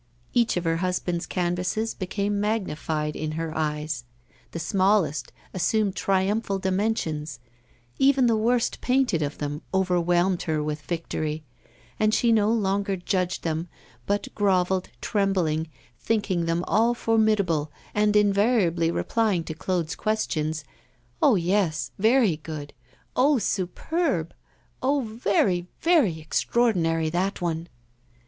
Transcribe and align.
Each 0.33 0.57
of 0.57 0.63
her 0.63 0.77
husband's 0.77 1.27
canvases 1.27 1.93
became 1.93 2.39
magnified 2.41 3.15
in 3.15 3.33
her 3.33 3.55
eyes, 3.55 4.03
the 4.49 4.57
smallest 4.57 5.31
assumed 5.53 5.95
triumphal 5.95 6.57
dimensions, 6.57 7.37
even 7.99 8.25
the 8.25 8.35
worst 8.35 8.81
painted 8.81 9.21
of 9.21 9.37
them 9.37 9.61
overwhelmed 9.75 10.41
her 10.49 10.63
with 10.63 10.81
victory, 10.81 11.43
and 11.99 12.15
she 12.15 12.31
no 12.31 12.51
longer 12.51 12.95
judged 12.95 13.43
them, 13.43 13.67
but 14.07 14.27
grovelled, 14.33 14.89
trembling, 15.01 15.69
thinking 15.99 16.45
them 16.47 16.63
all 16.67 16.95
formidable, 16.95 17.71
and 17.93 18.15
invariably 18.15 18.89
replying 18.89 19.43
to 19.43 19.53
Claude's 19.53 19.93
questions: 19.93 20.63
'Oh, 21.21 21.35
yes; 21.35 21.91
very 21.99 22.37
good! 22.37 22.73
Oh, 23.15 23.37
superb! 23.37 24.33
Oh, 24.81 25.01
very, 25.01 25.67
very 25.79 26.19
extraordinary 26.19 27.11
that 27.11 27.39
one! 27.39 27.67